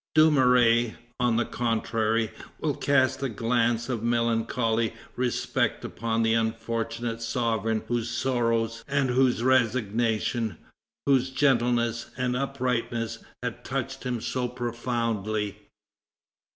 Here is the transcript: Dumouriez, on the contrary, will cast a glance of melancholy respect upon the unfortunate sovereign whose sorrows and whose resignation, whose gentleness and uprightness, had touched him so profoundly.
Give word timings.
Dumouriez, 0.15 0.93
on 1.19 1.35
the 1.35 1.45
contrary, 1.45 2.31
will 2.59 2.73
cast 2.73 3.21
a 3.21 3.29
glance 3.29 3.87
of 3.87 4.01
melancholy 4.01 4.95
respect 5.15 5.85
upon 5.85 6.23
the 6.23 6.33
unfortunate 6.33 7.21
sovereign 7.21 7.83
whose 7.87 8.09
sorrows 8.09 8.83
and 8.87 9.11
whose 9.11 9.43
resignation, 9.43 10.57
whose 11.05 11.29
gentleness 11.29 12.09
and 12.17 12.35
uprightness, 12.35 13.23
had 13.43 13.63
touched 13.63 14.03
him 14.03 14.21
so 14.21 14.47
profoundly. 14.47 15.69